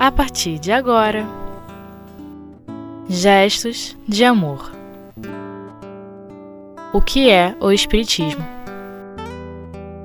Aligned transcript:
a 0.00 0.10
partir 0.10 0.58
de 0.58 0.72
agora. 0.72 1.28
Gestos 3.06 3.94
de 4.08 4.24
amor. 4.24 4.72
O 6.90 7.02
que 7.02 7.28
é 7.28 7.54
o 7.60 7.70
Espiritismo? 7.70 8.42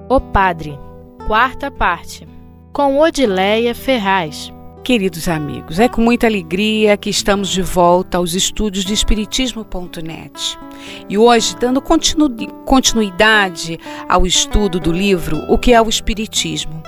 O 0.09 0.19
Padre, 0.19 0.77
quarta 1.25 1.71
parte, 1.71 2.27
com 2.73 2.99
Odileia 2.99 3.73
Ferraz. 3.73 4.51
Queridos 4.83 5.29
amigos, 5.29 5.79
é 5.79 5.87
com 5.87 6.01
muita 6.01 6.27
alegria 6.27 6.97
que 6.97 7.09
estamos 7.09 7.47
de 7.47 7.61
volta 7.61 8.17
aos 8.17 8.33
estúdios 8.33 8.83
de 8.83 8.93
Espiritismo.net. 8.93 10.59
E 11.07 11.17
hoje, 11.17 11.55
dando 11.55 11.81
continu 11.81 12.29
continuidade 12.65 13.79
ao 14.09 14.25
estudo 14.25 14.77
do 14.77 14.91
livro 14.91 15.37
O 15.49 15.57
que 15.57 15.73
é 15.73 15.81
o 15.81 15.87
Espiritismo. 15.87 16.83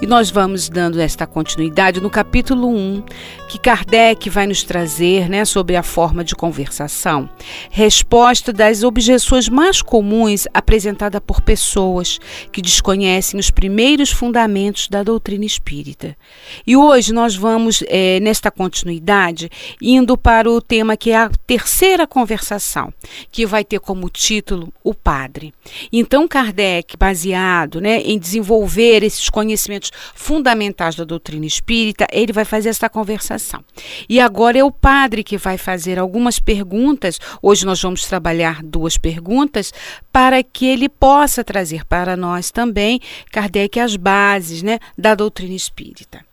E 0.00 0.06
nós 0.06 0.30
vamos 0.30 0.68
dando 0.68 1.00
esta 1.00 1.26
continuidade 1.26 2.00
no 2.00 2.08
capítulo 2.08 2.68
1, 2.68 3.02
que 3.48 3.58
Kardec 3.58 4.30
vai 4.30 4.46
nos 4.46 4.62
trazer 4.62 5.28
né, 5.28 5.44
sobre 5.44 5.74
a 5.74 5.82
forma 5.82 6.22
de 6.22 6.36
conversação, 6.36 7.28
resposta 7.68 8.52
das 8.52 8.84
objeções 8.84 9.48
mais 9.48 9.82
comuns 9.82 10.46
apresentadas 10.54 11.20
por 11.26 11.40
pessoas 11.40 12.20
que 12.52 12.62
desconhecem 12.62 13.40
os 13.40 13.50
primeiros 13.50 14.12
fundamentos 14.12 14.86
da 14.86 15.02
doutrina 15.02 15.44
espírita. 15.44 16.16
E 16.64 16.76
hoje 16.76 17.12
nós 17.12 17.34
vamos, 17.34 17.82
é, 17.88 18.20
nesta 18.20 18.52
continuidade, 18.52 19.50
indo 19.82 20.16
para 20.16 20.48
o 20.48 20.60
tema 20.60 20.96
que 20.96 21.10
é 21.10 21.16
a 21.16 21.30
terceira 21.44 22.06
conversação, 22.06 22.94
que 23.32 23.44
vai 23.44 23.64
ter 23.64 23.80
como 23.80 24.08
título 24.08 24.72
O 24.84 24.94
Padre. 24.94 25.52
Então, 25.92 26.28
Kardec, 26.28 26.96
baseado 26.96 27.80
né, 27.80 28.00
em 28.02 28.16
desenvolver 28.16 29.02
esses 29.02 29.28
conhecimentos 29.28 29.87
fundamentais 30.14 30.94
da 30.94 31.04
doutrina 31.04 31.46
espírita, 31.46 32.06
ele 32.12 32.32
vai 32.32 32.44
fazer 32.44 32.68
esta 32.68 32.88
conversação 32.88 33.64
e 34.08 34.20
agora 34.20 34.58
é 34.58 34.64
o 34.64 34.70
padre 34.70 35.22
que 35.22 35.36
vai 35.36 35.58
fazer 35.58 35.98
algumas 35.98 36.38
perguntas. 36.38 37.18
Hoje 37.42 37.64
nós 37.64 37.80
vamos 37.80 38.04
trabalhar 38.04 38.62
duas 38.62 38.96
perguntas 38.96 39.72
para 40.12 40.42
que 40.42 40.66
ele 40.66 40.88
possa 40.88 41.44
trazer 41.44 41.84
para 41.84 42.16
nós 42.16 42.50
também, 42.50 43.00
Kardec, 43.30 43.78
as 43.80 43.96
bases 43.96 44.62
né, 44.62 44.78
da 44.96 45.14
doutrina 45.14 45.54
espírita. 45.54 46.24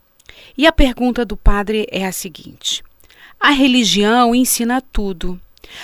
E 0.58 0.66
a 0.66 0.72
pergunta 0.72 1.26
do 1.26 1.36
padre 1.36 1.86
é 1.92 2.06
a 2.06 2.12
seguinte: 2.12 2.84
a 3.40 3.52
religião 3.52 4.34
ensina 4.34 4.82
tudo. 4.82 5.40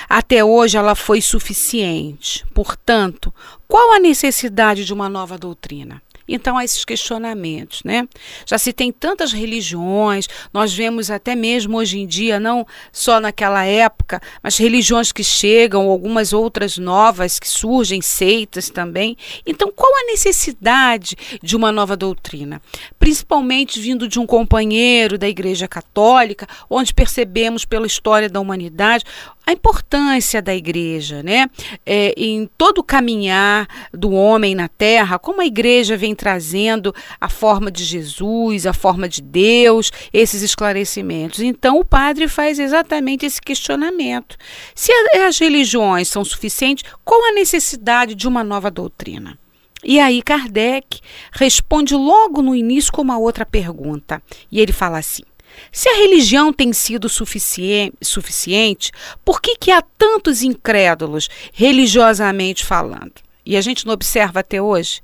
Até 0.07 0.43
hoje 0.43 0.77
ela 0.77 0.95
foi 0.95 1.21
suficiente. 1.21 2.45
Portanto, 2.53 3.33
qual 3.67 3.93
a 3.93 3.99
necessidade 3.99 4.85
de 4.85 4.93
uma 4.93 5.09
nova 5.09 5.37
doutrina? 5.37 6.01
Então, 6.27 6.57
há 6.57 6.63
esses 6.63 6.85
questionamentos, 6.85 7.81
né? 7.83 8.07
Já 8.45 8.57
se 8.57 8.73
tem 8.73 8.91
tantas 8.91 9.31
religiões, 9.31 10.27
nós 10.53 10.73
vemos 10.73 11.09
até 11.09 11.35
mesmo 11.35 11.77
hoje 11.77 11.99
em 11.99 12.07
dia, 12.07 12.39
não 12.39 12.65
só 12.91 13.19
naquela 13.19 13.65
época, 13.65 14.21
mas 14.41 14.57
religiões 14.57 15.11
que 15.11 15.23
chegam, 15.23 15.89
algumas 15.89 16.33
outras 16.33 16.77
novas 16.77 17.39
que 17.39 17.47
surgem, 17.47 18.01
seitas 18.01 18.69
também. 18.69 19.17
Então, 19.45 19.71
qual 19.75 19.91
a 19.93 20.11
necessidade 20.11 21.15
de 21.41 21.55
uma 21.55 21.71
nova 21.71 21.95
doutrina? 21.95 22.61
Principalmente 22.99 23.79
vindo 23.79 24.07
de 24.07 24.19
um 24.19 24.25
companheiro 24.25 25.17
da 25.17 25.27
Igreja 25.27 25.67
Católica, 25.67 26.47
onde 26.69 26.93
percebemos 26.93 27.65
pela 27.65 27.87
história 27.87 28.29
da 28.29 28.39
humanidade 28.39 29.03
a 29.51 29.53
importância 29.53 30.41
da 30.41 30.55
igreja, 30.55 31.21
né? 31.21 31.47
É, 31.85 32.13
em 32.17 32.49
todo 32.57 32.79
o 32.79 32.83
caminhar 32.83 33.67
do 33.93 34.11
homem 34.11 34.55
na 34.55 34.67
terra, 34.67 35.19
como 35.19 35.41
a 35.41 35.45
igreja 35.45 35.95
vem 35.95 36.15
trazendo 36.15 36.93
a 37.19 37.29
forma 37.29 37.69
de 37.69 37.83
Jesus, 37.83 38.65
a 38.65 38.73
forma 38.73 39.07
de 39.07 39.21
Deus, 39.21 39.91
esses 40.11 40.41
esclarecimentos. 40.41 41.41
Então 41.41 41.79
o 41.79 41.85
padre 41.85 42.27
faz 42.27 42.59
exatamente 42.59 43.25
esse 43.25 43.41
questionamento. 43.41 44.37
Se 44.73 44.91
as 45.27 45.37
religiões 45.37 46.07
são 46.07 46.23
suficientes, 46.23 46.89
qual 47.03 47.23
a 47.25 47.33
necessidade 47.33 48.15
de 48.15 48.27
uma 48.27 48.43
nova 48.43 48.71
doutrina? 48.71 49.37
E 49.83 49.99
aí 49.99 50.21
Kardec 50.21 50.99
responde 51.31 51.95
logo 51.95 52.41
no 52.41 52.55
início 52.55 52.91
com 52.91 53.01
uma 53.01 53.17
outra 53.17 53.45
pergunta. 53.45 54.21
E 54.51 54.59
ele 54.59 54.71
fala 54.71 54.99
assim: 54.99 55.23
se 55.71 55.89
a 55.89 55.97
religião 55.97 56.51
tem 56.51 56.73
sido 56.73 57.07
suficiente, 57.09 58.91
por 59.23 59.41
que, 59.41 59.55
que 59.57 59.71
há 59.71 59.81
tantos 59.81 60.41
incrédulos, 60.43 61.29
religiosamente 61.53 62.65
falando? 62.65 63.13
E 63.45 63.57
a 63.57 63.61
gente 63.61 63.85
não 63.85 63.93
observa 63.93 64.41
até 64.41 64.61
hoje 64.61 65.01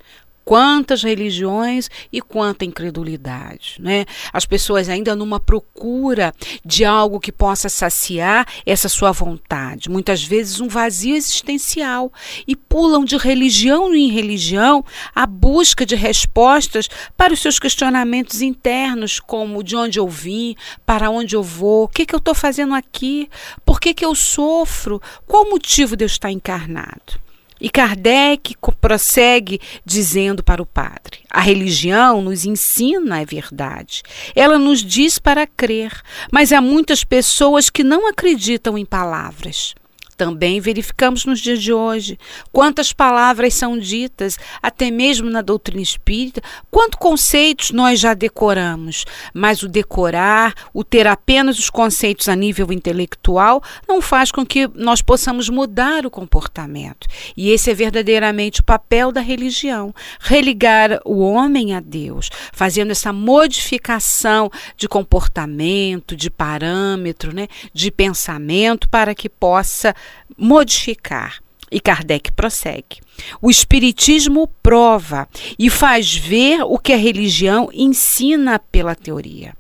quantas 0.48 1.04
religiões 1.04 1.90
e 2.10 2.22
quanta 2.22 2.64
incredulidade, 2.64 3.76
né? 3.82 4.06
As 4.32 4.46
pessoas 4.46 4.88
ainda 4.88 5.14
numa 5.14 5.42
procura 5.42 6.34
de 6.64 6.86
algo 6.86 7.20
que 7.20 7.34
possa 7.34 7.68
saciar 7.68 8.48
essa 8.66 8.88
sua 8.88 9.12
vontade, 9.12 9.90
muitas 9.90 10.24
vezes 10.24 10.62
um 10.62 10.70
vazio 10.70 11.18
existencial 11.18 12.14
e 12.48 12.56
pulam 12.56 13.04
de 13.04 13.18
religião 13.18 13.94
em 13.94 14.10
religião 14.10 14.86
à 15.14 15.26
busca 15.26 15.86
de 15.86 15.98
respostas 15.98 16.88
para 17.18 17.34
os 17.34 17.42
seus 17.42 17.60
questionamentos 17.60 18.42
internos, 18.42 19.20
como 19.20 19.62
de 19.62 19.76
onde 19.76 20.00
eu 20.00 20.08
vim, 20.08 20.56
para 20.86 21.10
onde 21.10 21.36
eu 21.36 21.44
vou, 21.44 21.84
o 21.84 21.88
que, 21.90 22.06
que 22.06 22.16
eu 22.16 22.20
estou 22.20 22.34
fazendo 22.34 22.74
aqui, 22.74 23.30
por 23.66 23.82
que, 23.82 23.94
que 23.94 24.06
eu 24.06 24.16
sofro, 24.16 25.02
qual 25.26 25.44
o 25.44 25.50
motivo 25.50 25.98
de 25.98 26.06
eu 26.06 26.08
estar 26.08 26.32
encarnado. 26.32 27.27
E 27.60 27.70
Kardec 27.70 28.56
prossegue 28.80 29.60
dizendo 29.86 30.44
para 30.44 30.62
o 30.62 30.66
padre: 30.66 31.20
a 31.30 31.42
religião 31.42 32.22
nos 32.22 32.46
ensina 32.46 33.22
a 33.22 33.26
verdade. 33.26 34.04
Ela 34.36 34.58
nos 34.58 34.84
diz 34.84 35.18
para 35.20 35.48
crer, 35.48 36.02
mas 36.32 36.52
há 36.52 36.62
muitas 36.62 37.04
pessoas 37.04 37.70
que 37.70 37.84
não 37.84 38.08
acreditam 38.08 38.78
em 38.78 38.86
palavras. 38.86 39.76
Também 40.18 40.60
verificamos 40.60 41.26
nos 41.26 41.40
dias 41.40 41.62
de 41.62 41.72
hoje. 41.72 42.18
Quantas 42.52 42.92
palavras 42.92 43.54
são 43.54 43.78
ditas, 43.78 44.40
até 44.60 44.90
mesmo 44.90 45.30
na 45.30 45.44
doutrina 45.44 45.82
espírita, 45.82 46.42
quantos 46.72 46.98
conceitos 46.98 47.70
nós 47.70 48.00
já 48.00 48.16
decoramos, 48.16 49.06
mas 49.32 49.62
o 49.62 49.68
decorar, 49.68 50.56
o 50.74 50.84
ter 50.84 51.06
apenas 51.06 51.60
os 51.60 51.70
conceitos 51.70 52.28
a 52.28 52.36
nível 52.36 52.74
intelectual, 52.74 53.62
não 53.88 54.02
faz 54.02 54.32
com 54.32 54.44
que 54.44 54.68
nós 54.74 55.04
possamos 55.04 55.50
mudar 55.50 56.04
o 56.04 56.10
comportamento. 56.10 57.08
E 57.36 57.52
esse 57.52 57.70
é 57.70 57.76
verdadeiramente 57.76 58.62
o 58.62 58.64
papel 58.64 59.12
da 59.12 59.22
religião: 59.22 59.94
religar 60.20 61.00
o 61.06 61.20
homem 61.20 61.76
a 61.76 61.80
Deus, 61.80 62.32
fazendo 62.52 62.90
essa 62.90 63.14
modificação 63.14 64.50
de 64.76 64.88
comportamento, 64.88 66.16
de 66.16 66.32
parâmetro, 66.32 67.36
né, 67.36 67.48
de 67.72 67.92
pensamento, 67.92 68.90
para 68.90 69.14
que 69.14 69.30
possa 69.30 69.94
modificar. 70.38 71.40
E 71.70 71.82
Kardec 71.82 72.32
prossegue. 72.32 73.02
O 73.42 73.50
Espiritismo 73.50 74.48
prova 74.64 75.28
e 75.60 75.70
faz 75.70 76.16
ver 76.16 76.62
o 76.62 76.78
que 76.78 76.94
a 76.94 76.98
religião 76.98 77.70
ensina 77.74 78.58
pela 78.58 78.96
teoria. 78.96 79.54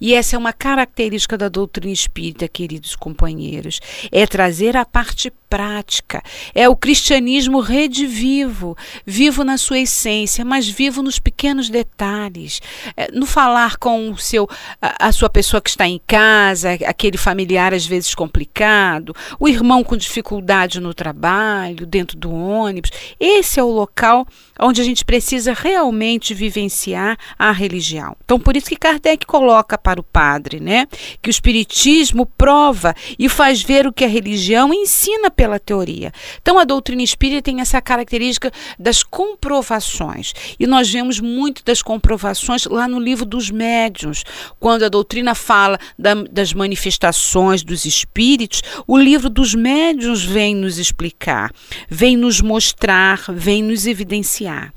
E 0.00 0.14
essa 0.14 0.36
é 0.36 0.38
uma 0.38 0.52
característica 0.52 1.36
da 1.36 1.48
doutrina 1.48 1.92
espírita, 1.92 2.48
queridos 2.48 2.94
companheiros, 2.96 3.80
é 4.10 4.26
trazer 4.26 4.76
a 4.76 4.84
parte 4.84 5.32
prática. 5.52 6.22
É 6.54 6.66
o 6.66 6.74
cristianismo 6.74 7.60
redivivo, 7.60 8.74
vivo 9.04 9.44
na 9.44 9.58
sua 9.58 9.80
essência, 9.80 10.46
mas 10.46 10.66
vivo 10.66 11.02
nos 11.02 11.18
pequenos 11.18 11.68
detalhes. 11.68 12.60
É, 12.96 13.12
no 13.12 13.26
falar 13.26 13.76
com 13.76 14.10
o 14.10 14.16
seu, 14.16 14.48
a, 14.80 15.08
a 15.08 15.12
sua 15.12 15.28
pessoa 15.28 15.60
que 15.60 15.68
está 15.68 15.86
em 15.86 16.00
casa, 16.06 16.72
aquele 16.86 17.18
familiar 17.18 17.74
às 17.74 17.84
vezes 17.84 18.14
complicado, 18.14 19.14
o 19.38 19.46
irmão 19.46 19.84
com 19.84 19.94
dificuldade 19.94 20.80
no 20.80 20.94
trabalho, 20.94 21.86
dentro 21.86 22.16
do 22.16 22.32
ônibus. 22.32 22.90
Esse 23.20 23.60
é 23.60 23.62
o 23.62 23.70
local 23.70 24.26
onde 24.58 24.80
a 24.80 24.84
gente 24.84 25.04
precisa 25.04 25.52
realmente 25.52 26.32
vivenciar 26.32 27.18
a 27.38 27.52
religião. 27.52 28.16
Então, 28.24 28.40
por 28.40 28.56
isso 28.56 28.68
que 28.68 28.76
Kardec 28.76 29.26
coloca 29.26 29.61
para 29.62 30.00
o 30.00 30.04
padre, 30.04 30.60
né, 30.60 30.86
que 31.20 31.28
o 31.28 31.30
espiritismo 31.30 32.26
prova 32.26 32.94
e 33.18 33.28
faz 33.28 33.62
ver 33.62 33.86
o 33.86 33.92
que 33.92 34.04
a 34.04 34.08
religião 34.08 34.72
ensina 34.72 35.30
pela 35.30 35.58
teoria. 35.58 36.12
Então, 36.40 36.58
a 36.58 36.64
doutrina 36.64 37.02
espírita 37.02 37.42
tem 37.42 37.60
essa 37.60 37.80
característica 37.80 38.50
das 38.78 39.02
comprovações. 39.02 40.32
E 40.58 40.66
nós 40.66 40.90
vemos 40.90 41.20
muito 41.20 41.64
das 41.64 41.82
comprovações 41.82 42.64
lá 42.66 42.86
no 42.88 42.98
livro 42.98 43.24
dos 43.24 43.50
médiuns, 43.50 44.24
quando 44.58 44.84
a 44.84 44.88
doutrina 44.88 45.34
fala 45.34 45.78
da, 45.98 46.14
das 46.14 46.52
manifestações 46.52 47.62
dos 47.62 47.84
espíritos, 47.84 48.62
o 48.86 48.96
livro 48.98 49.28
dos 49.28 49.54
médiuns 49.54 50.24
vem 50.24 50.54
nos 50.54 50.78
explicar, 50.78 51.52
vem 51.88 52.16
nos 52.16 52.40
mostrar, 52.40 53.20
vem 53.28 53.62
nos 53.62 53.86
evidenciar 53.86 54.72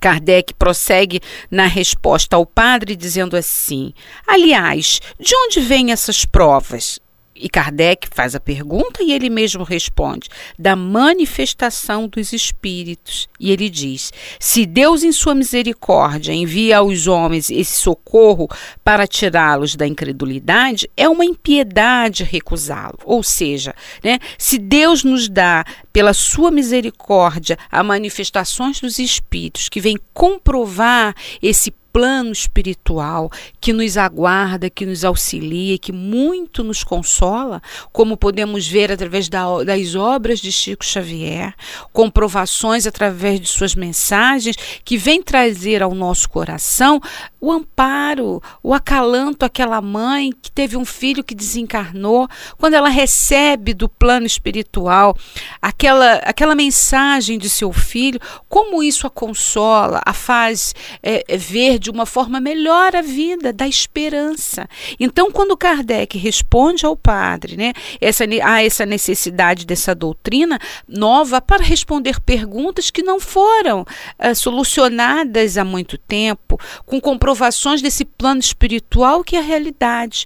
Kardec 0.00 0.54
prossegue 0.58 1.20
na 1.50 1.66
resposta 1.66 2.36
ao 2.36 2.46
padre, 2.46 2.96
dizendo 2.96 3.36
assim: 3.36 3.92
Aliás, 4.26 5.00
de 5.18 5.34
onde 5.34 5.60
vêm 5.60 5.92
essas 5.92 6.24
provas? 6.24 7.00
E 7.40 7.48
Kardec 7.48 8.08
faz 8.10 8.34
a 8.34 8.40
pergunta 8.40 9.02
e 9.02 9.12
ele 9.12 9.30
mesmo 9.30 9.62
responde: 9.62 10.28
da 10.58 10.74
manifestação 10.74 12.08
dos 12.08 12.32
espíritos. 12.32 13.28
E 13.38 13.50
ele 13.50 13.70
diz: 13.70 14.12
se 14.40 14.66
Deus, 14.66 15.02
em 15.02 15.12
sua 15.12 15.34
misericórdia, 15.34 16.32
envia 16.32 16.78
aos 16.78 17.06
homens 17.06 17.50
esse 17.50 17.80
socorro 17.80 18.48
para 18.82 19.06
tirá-los 19.06 19.76
da 19.76 19.86
incredulidade, 19.86 20.90
é 20.96 21.08
uma 21.08 21.24
impiedade 21.24 22.24
recusá-lo. 22.24 22.98
Ou 23.04 23.22
seja, 23.22 23.74
né, 24.02 24.18
se 24.36 24.58
Deus 24.58 25.04
nos 25.04 25.28
dá, 25.28 25.64
pela 25.92 26.12
sua 26.12 26.50
misericórdia, 26.50 27.56
a 27.70 27.82
manifestações 27.82 28.80
dos 28.80 28.98
espíritos 28.98 29.68
que 29.68 29.80
vem 29.80 29.96
comprovar 30.12 31.14
esse 31.42 31.70
plano 31.92 32.32
espiritual 32.32 33.30
que 33.60 33.72
nos 33.72 33.96
aguarda, 33.96 34.70
que 34.70 34.86
nos 34.86 35.04
auxilia, 35.04 35.78
que 35.78 35.92
muito 35.92 36.62
nos 36.62 36.84
consola, 36.84 37.62
como 37.92 38.16
podemos 38.16 38.66
ver 38.66 38.92
através 38.92 39.28
da, 39.28 39.62
das 39.64 39.94
obras 39.94 40.40
de 40.40 40.52
Chico 40.52 40.84
Xavier, 40.84 41.54
comprovações 41.92 42.86
através 42.86 43.40
de 43.40 43.48
suas 43.48 43.74
mensagens, 43.74 44.56
que 44.84 44.96
vem 44.96 45.22
trazer 45.22 45.82
ao 45.82 45.94
nosso 45.94 46.28
coração 46.28 47.00
o 47.40 47.52
amparo, 47.52 48.42
o 48.62 48.74
acalanto 48.74 49.44
àquela 49.44 49.80
mãe 49.80 50.32
que 50.32 50.50
teve 50.50 50.76
um 50.76 50.84
filho 50.84 51.22
que 51.22 51.34
desencarnou, 51.34 52.28
quando 52.56 52.74
ela 52.74 52.88
recebe 52.88 53.74
do 53.74 53.88
plano 53.88 54.26
espiritual 54.26 55.16
aquela, 55.62 56.14
aquela 56.16 56.54
mensagem 56.54 57.38
de 57.38 57.48
seu 57.48 57.72
filho, 57.72 58.20
como 58.48 58.82
isso 58.82 59.06
a 59.06 59.10
consola, 59.10 60.00
a 60.04 60.12
faz 60.12 60.74
é, 61.02 61.36
ver 61.36 61.78
de 61.78 61.90
uma 61.90 62.06
forma 62.06 62.40
melhor 62.40 62.96
a 62.96 63.02
vida, 63.02 63.52
da 63.52 63.66
esperança. 63.66 64.68
Então, 64.98 65.30
quando 65.30 65.56
Kardec 65.56 66.18
responde 66.18 66.84
ao 66.84 66.96
padre, 66.96 67.56
né, 67.56 67.72
essa, 68.00 68.24
a 68.44 68.62
essa 68.62 68.84
necessidade 68.84 69.64
dessa 69.64 69.94
doutrina 69.94 70.58
nova 70.86 71.40
para 71.40 71.62
responder 71.62 72.20
perguntas 72.20 72.90
que 72.90 73.02
não 73.02 73.20
foram 73.20 73.82
uh, 73.82 74.34
solucionadas 74.34 75.56
há 75.56 75.64
muito 75.64 75.96
tempo, 75.96 76.58
com 76.84 77.00
comprovações 77.28 77.82
desse 77.82 78.06
plano 78.06 78.40
espiritual 78.40 79.22
que 79.22 79.36
é 79.36 79.38
a 79.38 79.42
realidade. 79.42 80.24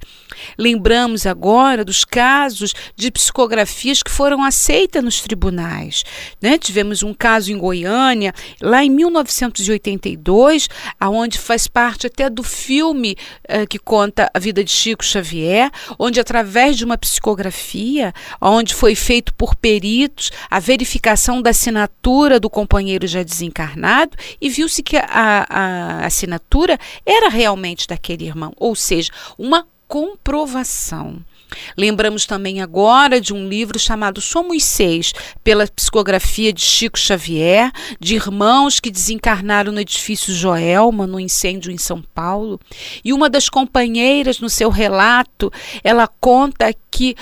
Lembramos 0.57 1.27
agora 1.27 1.85
dos 1.85 2.05
casos 2.05 2.73
de 2.95 3.11
psicografias 3.11 4.05
que 4.05 4.11
foram 4.11 4.45
aceitas 4.45 5.03
nos 5.03 5.21
tribunais. 5.21 6.05
Né? 6.41 6.57
Tivemos 6.59 7.03
um 7.03 7.13
caso 7.13 7.51
em 7.51 7.59
Goiânia, 7.59 8.33
lá 8.61 8.85
em 8.85 8.91
1982, 8.91 10.69
aonde 11.01 11.39
faz 11.39 11.67
parte 11.67 12.07
até 12.07 12.31
do 12.31 12.45
filme 12.45 13.17
uh, 13.49 13.67
que 13.67 13.81
conta 13.81 14.31
a 14.33 14.39
vida 14.39 14.63
de 14.63 14.71
Chico 14.71 15.05
Xavier, 15.05 15.71
onde 15.99 16.21
através 16.21 16.77
de 16.77 16.85
uma 16.85 16.97
psicografia, 16.97 18.13
onde 18.41 18.75
foi 18.75 18.95
feito 18.95 19.35
por 19.35 19.57
peritos 19.57 20.31
a 20.49 20.61
verificação 20.61 21.43
da 21.43 21.51
assinatura 21.51 22.39
do 22.39 22.49
companheiro 22.49 23.09
já 23.09 23.25
desencarnado 23.25 24.17
e 24.41 24.49
viu-se 24.49 24.85
que 24.85 24.97
a, 24.97 25.47
a 25.49 26.07
assinatura 26.07 26.79
era 27.05 27.29
realmente 27.29 27.87
daquele 27.87 28.27
irmão, 28.27 28.53
ou 28.57 28.75
seja, 28.75 29.11
uma 29.39 29.67
comprovação. 29.87 31.23
Lembramos 31.77 32.25
também 32.27 32.63
agora 32.63 33.21
de 33.21 33.35
um 33.35 33.47
livro 33.47 33.79
chamado 33.79 34.21
Somos 34.21 34.65
Seis, 34.65 35.13
pela 35.45 35.67
psicografia 35.67 36.53
de 36.53 36.63
Chico 36.63 36.99
Xavier, 36.99 37.71
de 38.01 38.15
irmãos 38.15 38.81
que 38.81 38.91
desencarnaram 38.91 39.73
no 39.73 39.81
edifício 39.81 40.33
Joelma, 40.35 41.07
no 41.07 41.21
incêndio 41.21 41.71
em 41.71 41.79
São 41.79 42.03
Paulo. 42.15 42.59
E 43.05 43.13
uma 43.13 43.29
das 43.29 43.49
companheiras, 43.49 44.41
no 44.41 44.49
seu 44.49 44.71
relato, 44.71 45.53
ela 45.85 46.09
conta 46.09 46.75
que 46.91 47.15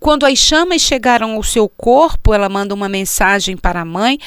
quando 0.00 0.26
as 0.26 0.38
chamas 0.38 0.82
chegaram 0.82 1.32
ao 1.32 1.42
seu 1.42 1.68
corpo, 1.68 2.34
ela 2.34 2.48
manda 2.48 2.74
uma 2.74 2.88
mensagem 2.88 3.56
para 3.56 3.80
a 3.80 3.84
mãe 3.84 4.18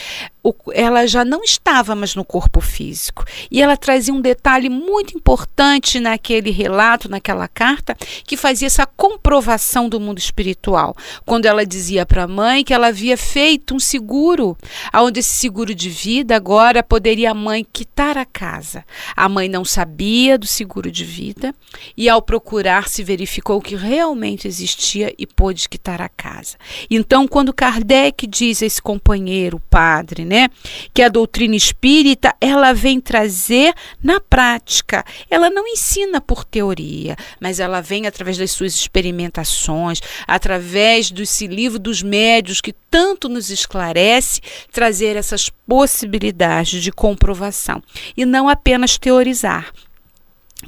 ela 0.73 1.07
já 1.07 1.23
não 1.23 1.43
estava 1.43 1.95
mais 1.95 2.15
no 2.15 2.23
corpo 2.23 2.59
físico. 2.59 3.23
E 3.49 3.61
ela 3.61 3.77
trazia 3.77 4.13
um 4.13 4.21
detalhe 4.21 4.69
muito 4.69 5.15
importante 5.15 5.99
naquele 5.99 6.51
relato, 6.51 7.09
naquela 7.09 7.47
carta, 7.47 7.95
que 8.25 8.35
fazia 8.35 8.67
essa 8.67 8.85
comprovação 8.85 9.87
do 9.87 9.99
mundo 9.99 10.19
espiritual. 10.19 10.95
Quando 11.25 11.45
ela 11.45 11.65
dizia 11.65 12.05
para 12.05 12.23
a 12.23 12.27
mãe 12.27 12.63
que 12.63 12.73
ela 12.73 12.87
havia 12.87 13.17
feito 13.17 13.73
um 13.75 13.79
seguro, 13.79 14.57
onde 14.93 15.19
esse 15.19 15.33
seguro 15.33 15.73
de 15.73 15.89
vida 15.89 16.35
agora 16.35 16.83
poderia 16.83 17.31
a 17.31 17.35
mãe 17.35 17.65
quitar 17.71 18.17
a 18.17 18.25
casa. 18.25 18.83
A 19.15 19.27
mãe 19.27 19.47
não 19.47 19.65
sabia 19.65 20.37
do 20.37 20.45
seguro 20.45 20.91
de 20.91 21.03
vida 21.03 21.53
e, 21.95 22.09
ao 22.09 22.21
procurar, 22.21 22.87
se 22.89 23.03
verificou 23.03 23.61
que 23.61 23.75
realmente 23.75 24.47
existia 24.47 25.13
e 25.17 25.25
pôde 25.35 25.67
quitar 25.67 26.01
a 26.01 26.09
casa. 26.09 26.57
Então, 26.89 27.27
quando 27.27 27.53
Kardec 27.53 28.25
diz 28.25 28.61
a 28.61 28.65
esse 28.65 28.81
companheiro, 28.81 29.61
padre, 29.69 30.23
né? 30.23 30.49
Que 30.93 31.01
a 31.01 31.09
doutrina 31.09 31.55
espírita 31.55 32.33
ela 32.39 32.73
vem 32.73 32.99
trazer 32.99 33.73
na 34.01 34.19
prática. 34.19 35.03
Ela 35.29 35.49
não 35.49 35.67
ensina 35.67 36.21
por 36.21 36.43
teoria, 36.43 37.15
mas 37.39 37.59
ela 37.59 37.81
vem 37.81 38.07
através 38.07 38.37
das 38.37 38.51
suas 38.51 38.73
experimentações, 38.73 39.99
através 40.27 41.11
desse 41.11 41.47
livro 41.47 41.79
dos 41.79 42.01
médios 42.01 42.61
que 42.61 42.73
tanto 42.89 43.27
nos 43.27 43.49
esclarece, 43.49 44.41
trazer 44.71 45.15
essas 45.15 45.49
possibilidades 45.67 46.81
de 46.81 46.91
comprovação 46.91 47.81
e 48.15 48.25
não 48.25 48.47
apenas 48.47 48.97
teorizar. 48.97 49.71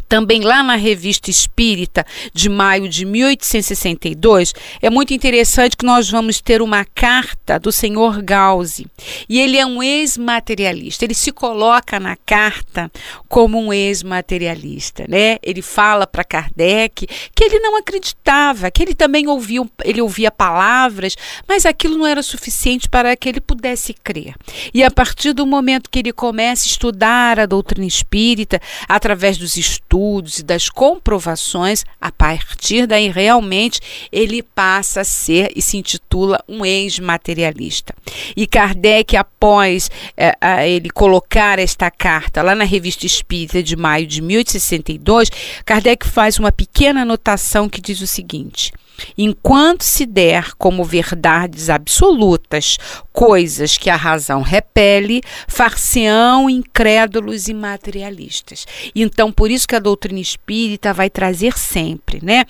Também 0.10 0.42
lá 0.42 0.64
na 0.64 0.76
Revista 0.76 1.30
Espírita 1.30 2.06
de 2.34 2.50
maio 2.50 2.88
de 2.88 3.06
1862, 3.06 4.54
é 4.82 4.90
muito 4.90 5.14
interessante 5.14 5.76
que 5.76 5.86
nós 5.86 6.10
vamos 6.10 6.42
ter 6.42 6.62
uma 6.62 6.86
carta 6.86 7.60
do 7.60 7.72
senhor 7.72 8.22
Gauzy. 8.22 8.86
E 9.28 9.40
ele 9.40 9.58
é 9.58 9.66
um 9.66 9.82
ex-materialista. 9.82 11.06
Ele 11.06 11.14
se 11.14 11.32
coloca 11.32 12.00
na 12.00 12.16
carta 12.26 12.92
como 13.28 13.60
um 13.60 13.74
ex-materialista, 13.74 15.06
né? 15.08 15.38
Ele 15.42 15.62
fala 15.62 16.06
para 16.06 16.24
Kardec 16.24 17.08
que 17.34 17.44
ele 17.44 17.60
não 17.60 17.78
acreditava, 17.78 18.72
que 18.72 18.84
ele 18.84 18.94
também 18.94 19.28
ouvia, 19.28 19.62
ele 19.84 20.02
ouvia 20.02 20.32
palavras, 20.32 21.16
mas 21.48 21.66
aquilo 21.66 21.98
não 21.98 22.08
era 22.08 22.24
suficiente 22.24 22.90
para 22.90 23.16
que 23.16 23.28
ele 23.28 23.42
pudesse 23.42 23.94
crer. 23.94 24.36
E 24.74 24.84
a 24.84 24.92
partir 24.92 25.34
do 25.34 25.46
momento 25.46 25.90
que 25.90 26.00
ele 26.00 26.14
começa 26.14 26.66
a 26.66 26.72
estudar 26.72 27.40
a 27.40 27.46
doutrina 27.46 27.88
espírita 27.88 28.62
através 28.88 29.38
dos 29.38 29.56
estudos 29.58 29.77
estudos 29.78 30.40
e 30.40 30.44
das 30.44 30.70
comprovações, 30.70 31.86
a 32.02 32.12
partir 32.12 32.86
daí 32.86 33.10
realmente 33.10 33.80
ele 34.12 34.42
passa 34.42 35.02
a 35.02 35.04
ser 35.04 35.52
e 35.56 35.62
se 35.62 35.78
intitula 35.78 36.44
um 36.48 36.66
ex-materialista. 36.66 37.94
E 38.36 38.46
Kardec, 38.46 39.16
após 39.16 39.90
é, 40.16 40.36
a 40.42 40.68
ele 40.68 40.90
colocar 40.90 41.60
esta 41.60 41.90
carta 41.90 42.42
lá 42.42 42.56
na 42.56 42.64
Revista 42.64 43.06
Espírita 43.06 43.62
de 43.62 43.76
maio 43.76 44.08
de 44.08 44.22
1862, 44.22 45.30
Kardec 45.66 46.08
faz 46.08 46.40
uma 46.40 46.52
pequena 46.52 47.02
anotação 47.02 47.70
que 47.70 47.82
diz 47.82 48.02
o 48.02 48.08
seguinte. 48.08 48.72
Enquanto 49.18 49.84
se 49.84 50.06
der 50.06 50.54
como 50.56 50.84
verdades 50.84 51.70
absolutas 51.70 52.78
coisas 53.12 53.78
que 53.78 53.90
a 53.90 53.96
razão 53.96 54.42
repele, 54.42 55.22
far-se-ão 55.48 56.50
incrédulos 56.50 57.48
e 57.48 57.54
materialistas. 57.54 58.66
Então, 58.96 59.32
por 59.32 59.50
isso 59.50 59.68
que 59.68 59.76
a 59.76 59.80
doutrina 59.80 60.20
espírita 60.20 60.94
vai 60.94 61.10
trazer 61.10 61.58
sempre, 61.58 62.20
né? 62.24 62.46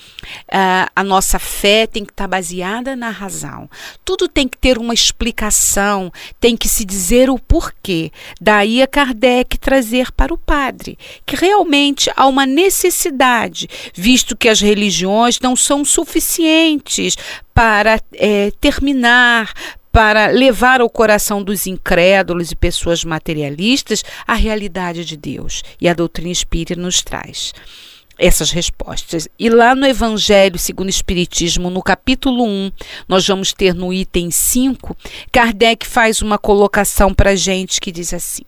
A 0.95 1.03
nossa 1.03 1.39
fé 1.39 1.87
tem 1.87 2.03
que 2.03 2.11
estar 2.11 2.27
baseada 2.27 2.95
na 2.95 3.09
razão. 3.09 3.69
Tudo 4.03 4.27
tem 4.27 4.47
que 4.47 4.57
ter 4.57 4.77
uma 4.77 4.93
explicação, 4.93 6.11
tem 6.39 6.55
que 6.55 6.67
se 6.67 6.83
dizer 6.83 7.29
o 7.29 7.39
porquê. 7.39 8.11
Daí 8.39 8.81
a 8.81 8.87
Kardec 8.87 9.57
trazer 9.57 10.11
para 10.11 10.33
o 10.33 10.37
padre 10.37 10.97
que 11.25 11.35
realmente 11.35 12.11
há 12.15 12.27
uma 12.27 12.45
necessidade, 12.45 13.67
visto 13.93 14.35
que 14.35 14.49
as 14.49 14.59
religiões 14.59 15.39
não 15.39 15.55
são 15.55 15.85
suficientes 15.85 16.36
suficientes 16.37 17.17
para 17.53 17.99
é, 18.13 18.51
terminar, 18.61 19.51
para 19.91 20.27
levar 20.27 20.81
ao 20.81 20.89
coração 20.89 21.43
dos 21.43 21.65
incrédulos 21.65 22.51
e 22.51 22.55
pessoas 22.55 23.03
materialistas 23.03 24.03
a 24.27 24.35
realidade 24.35 25.03
de 25.03 25.17
Deus. 25.17 25.63
E 25.81 25.89
a 25.89 25.93
doutrina 25.93 26.31
espírita 26.31 26.79
nos 26.79 27.01
traz 27.01 27.53
essas 28.19 28.49
respostas. 28.49 29.27
E 29.37 29.49
lá 29.49 29.75
no 29.75 29.85
Evangelho 29.85 30.57
segundo 30.57 30.87
o 30.87 30.91
Espiritismo, 30.91 31.69
no 31.69 31.83
capítulo 31.83 32.45
1, 32.45 32.71
nós 33.07 33.27
vamos 33.27 33.53
ter 33.53 33.73
no 33.73 33.93
item 33.93 34.31
5, 34.31 34.95
Kardec 35.31 35.85
faz 35.85 36.21
uma 36.21 36.37
colocação 36.37 37.13
para 37.13 37.31
a 37.31 37.35
gente 37.35 37.79
que 37.79 37.91
diz 37.91 38.13
assim: 38.13 38.43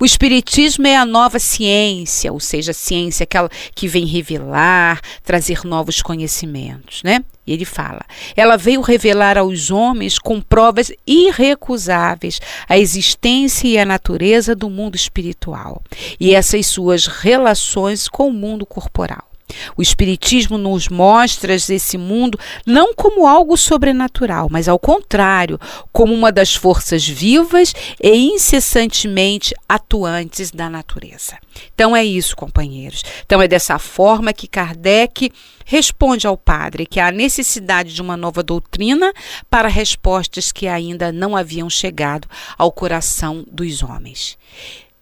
o 0.00 0.04
Espiritismo 0.04 0.86
é 0.86 0.96
a 0.96 1.04
nova 1.04 1.38
ciência, 1.38 2.32
ou 2.32 2.40
seja, 2.40 2.70
a 2.70 2.74
ciência 2.74 3.24
aquela 3.24 3.48
que 3.74 3.88
vem 3.88 4.06
revelar, 4.06 5.00
trazer 5.22 5.64
novos 5.64 6.02
conhecimentos, 6.02 7.02
né? 7.02 7.24
E 7.46 7.52
ele 7.52 7.64
fala: 7.64 8.00
ela 8.36 8.56
veio 8.56 8.80
revelar 8.80 9.38
aos 9.38 9.70
homens 9.70 10.18
com 10.18 10.40
provas 10.40 10.92
irrecusáveis 11.06 12.40
a 12.68 12.78
existência 12.78 13.68
e 13.68 13.78
a 13.78 13.84
natureza 13.84 14.54
do 14.54 14.68
mundo 14.68 14.96
espiritual 14.96 15.82
e 16.20 16.34
essas 16.34 16.66
suas 16.66 17.06
relações 17.06 18.08
com 18.08 18.28
o 18.28 18.32
mundo 18.32 18.66
corporal. 18.66 19.27
O 19.76 19.82
Espiritismo 19.82 20.58
nos 20.58 20.88
mostra 20.88 21.54
esse 21.54 21.98
mundo 21.98 22.38
não 22.66 22.94
como 22.94 23.26
algo 23.26 23.56
sobrenatural, 23.56 24.48
mas 24.50 24.68
ao 24.68 24.78
contrário, 24.78 25.58
como 25.92 26.14
uma 26.14 26.30
das 26.30 26.54
forças 26.54 27.06
vivas 27.06 27.74
e 28.02 28.16
incessantemente 28.16 29.54
atuantes 29.68 30.50
da 30.50 30.68
natureza. 30.68 31.36
Então 31.74 31.96
é 31.96 32.04
isso, 32.04 32.36
companheiros. 32.36 33.02
Então 33.24 33.42
é 33.42 33.48
dessa 33.48 33.78
forma 33.78 34.32
que 34.32 34.46
Kardec 34.46 35.30
responde 35.64 36.26
ao 36.26 36.36
padre 36.36 36.86
que 36.86 36.98
há 36.98 37.10
necessidade 37.10 37.94
de 37.94 38.00
uma 38.00 38.16
nova 38.16 38.42
doutrina 38.42 39.12
para 39.50 39.68
respostas 39.68 40.50
que 40.50 40.66
ainda 40.66 41.12
não 41.12 41.36
haviam 41.36 41.68
chegado 41.68 42.28
ao 42.56 42.72
coração 42.72 43.44
dos 43.50 43.82
homens. 43.82 44.38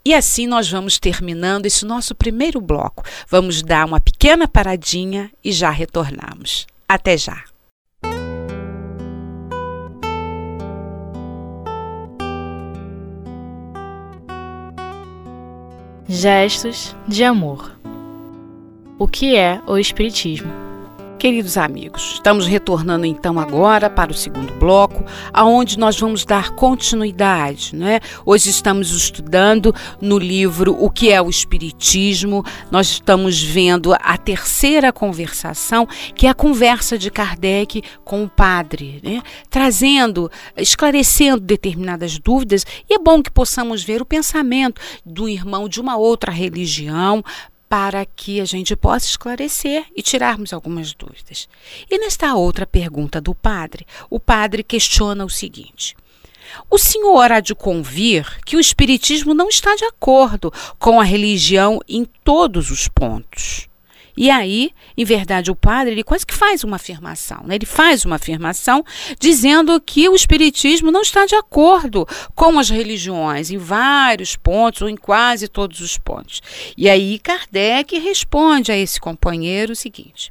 E 0.06 0.14
assim 0.14 0.46
nós 0.46 0.70
vamos 0.70 1.00
terminando 1.00 1.66
esse 1.66 1.84
nosso 1.84 2.14
primeiro 2.14 2.60
bloco. 2.60 3.02
Vamos 3.28 3.60
dar 3.60 3.84
uma 3.84 3.98
pequena 3.98 4.46
paradinha 4.46 5.32
e 5.42 5.50
já 5.50 5.68
retornamos. 5.68 6.64
Até 6.88 7.16
já! 7.16 7.42
Gestos 16.08 16.94
de 17.08 17.24
amor. 17.24 17.76
O 19.00 19.08
que 19.08 19.34
é 19.34 19.60
o 19.66 19.76
Espiritismo? 19.76 20.65
Queridos 21.26 21.56
amigos, 21.56 22.12
estamos 22.12 22.46
retornando 22.46 23.04
então 23.04 23.40
agora 23.40 23.90
para 23.90 24.12
o 24.12 24.14
segundo 24.14 24.52
bloco, 24.60 25.04
aonde 25.32 25.76
nós 25.76 25.98
vamos 25.98 26.24
dar 26.24 26.50
continuidade, 26.50 27.74
né? 27.74 27.98
Hoje 28.24 28.48
estamos 28.48 28.92
estudando 28.92 29.74
no 30.00 30.20
livro 30.20 30.76
O 30.78 30.88
que 30.88 31.10
é 31.10 31.20
o 31.20 31.28
espiritismo. 31.28 32.44
Nós 32.70 32.86
estamos 32.90 33.42
vendo 33.42 33.92
a 33.92 34.16
terceira 34.16 34.92
conversação, 34.92 35.84
que 36.14 36.28
é 36.28 36.30
a 36.30 36.34
conversa 36.34 36.96
de 36.96 37.10
Kardec 37.10 37.82
com 38.04 38.22
o 38.22 38.28
padre, 38.28 39.00
né? 39.02 39.20
Trazendo, 39.50 40.30
esclarecendo 40.56 41.40
determinadas 41.40 42.20
dúvidas, 42.20 42.64
e 42.88 42.94
é 42.94 43.00
bom 43.00 43.20
que 43.20 43.32
possamos 43.32 43.82
ver 43.82 44.00
o 44.00 44.06
pensamento 44.06 44.80
do 45.04 45.28
irmão 45.28 45.68
de 45.68 45.80
uma 45.80 45.96
outra 45.96 46.30
religião 46.30 47.24
para 47.68 48.04
que 48.04 48.40
a 48.40 48.44
gente 48.44 48.76
possa 48.76 49.06
esclarecer 49.06 49.86
e 49.94 50.02
tirarmos 50.02 50.52
algumas 50.52 50.94
dúvidas. 50.94 51.48
E 51.90 51.98
nesta 51.98 52.34
outra 52.34 52.66
pergunta 52.66 53.20
do 53.20 53.34
padre, 53.34 53.86
o 54.08 54.20
padre 54.20 54.62
questiona 54.62 55.24
o 55.24 55.30
seguinte: 55.30 55.96
o 56.70 56.78
senhor 56.78 57.32
há 57.32 57.40
de 57.40 57.54
convir 57.54 58.40
que 58.44 58.56
o 58.56 58.60
Espiritismo 58.60 59.34
não 59.34 59.48
está 59.48 59.74
de 59.74 59.84
acordo 59.84 60.52
com 60.78 61.00
a 61.00 61.04
religião 61.04 61.80
em 61.88 62.04
todos 62.04 62.70
os 62.70 62.88
pontos. 62.88 63.68
E 64.16 64.30
aí, 64.30 64.70
em 64.96 65.04
verdade, 65.04 65.50
o 65.50 65.56
padre 65.56 65.92
ele 65.92 66.02
quase 66.02 66.26
que 66.26 66.34
faz 66.34 66.64
uma 66.64 66.76
afirmação. 66.76 67.42
Né? 67.44 67.56
Ele 67.56 67.66
faz 67.66 68.04
uma 68.04 68.16
afirmação 68.16 68.84
dizendo 69.20 69.80
que 69.80 70.08
o 70.08 70.14
Espiritismo 70.14 70.90
não 70.90 71.02
está 71.02 71.26
de 71.26 71.34
acordo 71.34 72.06
com 72.34 72.58
as 72.58 72.70
religiões 72.70 73.50
em 73.50 73.58
vários 73.58 74.36
pontos, 74.36 74.82
ou 74.82 74.88
em 74.88 74.96
quase 74.96 75.48
todos 75.48 75.80
os 75.80 75.98
pontos. 75.98 76.40
E 76.76 76.88
aí 76.88 77.18
Kardec 77.18 77.98
responde 77.98 78.72
a 78.72 78.76
esse 78.76 79.00
companheiro 79.00 79.72
o 79.72 79.76
seguinte: 79.76 80.30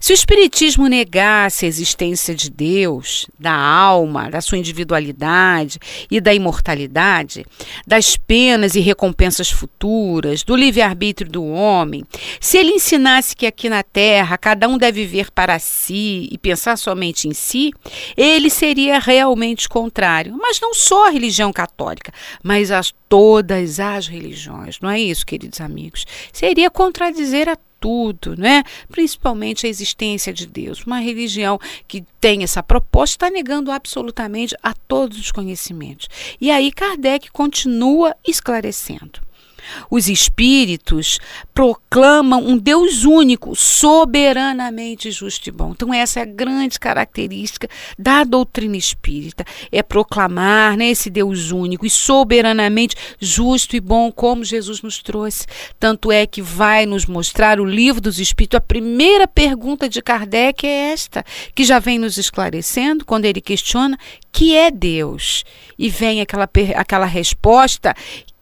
se 0.00 0.12
o 0.12 0.14
Espiritismo 0.14 0.86
negasse 0.86 1.64
a 1.64 1.68
existência 1.68 2.34
de 2.34 2.50
Deus, 2.50 3.26
da 3.38 3.54
alma, 3.54 4.30
da 4.30 4.40
sua 4.40 4.58
individualidade 4.58 5.78
e 6.10 6.20
da 6.20 6.34
imortalidade, 6.34 7.44
das 7.86 8.16
penas 8.16 8.74
e 8.74 8.80
recompensas 8.80 9.50
futuras, 9.50 10.42
do 10.42 10.56
livre-arbítrio 10.56 11.30
do 11.30 11.44
homem, 11.44 12.04
se 12.40 12.58
ele 12.58 12.72
ensinasse 12.72 13.36
que 13.36 13.46
aqui 13.46 13.68
na 13.68 13.82
Terra 13.82 14.38
cada 14.38 14.68
um 14.68 14.78
deve 14.78 15.04
viver 15.04 15.30
para 15.30 15.58
si 15.58 16.28
e 16.30 16.38
pensar 16.38 16.76
somente 16.76 17.28
em 17.28 17.34
si, 17.34 17.72
ele 18.16 18.50
seria 18.50 18.98
realmente 18.98 19.68
contrário. 19.68 20.36
Mas 20.38 20.60
não 20.60 20.74
só 20.74 21.08
a 21.08 21.10
religião 21.10 21.52
católica, 21.52 22.12
mas 22.42 22.70
a 22.70 22.82
todas 23.08 23.78
as 23.78 24.08
religiões. 24.08 24.80
Não 24.80 24.90
é 24.90 25.00
isso, 25.00 25.24
queridos 25.24 25.60
amigos? 25.60 26.04
Seria 26.32 26.68
contradizer 26.70 27.48
a 27.48 27.56
tudo, 27.84 28.34
né? 28.34 28.64
principalmente 28.90 29.66
a 29.66 29.68
existência 29.68 30.32
de 30.32 30.46
Deus. 30.46 30.86
Uma 30.86 31.00
religião 31.00 31.58
que 31.86 32.02
tem 32.18 32.42
essa 32.42 32.62
proposta 32.62 33.26
está 33.26 33.30
negando 33.30 33.70
absolutamente 33.70 34.56
a 34.62 34.72
todos 34.72 35.18
os 35.18 35.30
conhecimentos. 35.30 36.08
E 36.40 36.50
aí 36.50 36.72
Kardec 36.72 37.30
continua 37.30 38.16
esclarecendo. 38.26 39.20
Os 39.90 40.08
espíritos 40.08 41.18
proclamam 41.52 42.44
um 42.44 42.56
Deus 42.58 43.04
único, 43.04 43.54
soberanamente 43.54 45.10
justo 45.10 45.48
e 45.48 45.52
bom. 45.52 45.70
Então, 45.70 45.92
essa 45.92 46.20
é 46.20 46.22
a 46.22 46.26
grande 46.26 46.78
característica 46.78 47.68
da 47.98 48.24
doutrina 48.24 48.76
espírita: 48.76 49.44
é 49.70 49.82
proclamar 49.82 50.76
né, 50.76 50.90
esse 50.90 51.10
Deus 51.10 51.50
único 51.50 51.86
e 51.86 51.90
soberanamente 51.90 52.96
justo 53.18 53.76
e 53.76 53.80
bom, 53.80 54.10
como 54.10 54.44
Jesus 54.44 54.82
nos 54.82 55.02
trouxe. 55.02 55.46
Tanto 55.78 56.10
é 56.10 56.26
que 56.26 56.42
vai 56.42 56.86
nos 56.86 57.06
mostrar 57.06 57.60
o 57.60 57.64
livro 57.64 58.00
dos 58.00 58.18
Espíritos. 58.18 58.56
A 58.56 58.60
primeira 58.60 59.26
pergunta 59.26 59.88
de 59.88 60.02
Kardec 60.02 60.66
é 60.66 60.92
esta, 60.92 61.24
que 61.54 61.64
já 61.64 61.78
vem 61.78 61.98
nos 61.98 62.16
esclarecendo 62.16 63.04
quando 63.04 63.24
ele 63.24 63.40
questiona 63.40 63.98
que 64.32 64.54
é 64.54 64.70
Deus. 64.70 65.44
E 65.78 65.88
vem 65.88 66.20
aquela, 66.20 66.48
aquela 66.76 67.06
resposta 67.06 67.94